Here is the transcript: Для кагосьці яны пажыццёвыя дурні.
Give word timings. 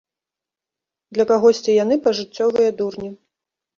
Для 1.17 1.25
кагосьці 1.31 1.75
яны 1.83 1.95
пажыццёвыя 2.07 2.69
дурні. 2.81 3.11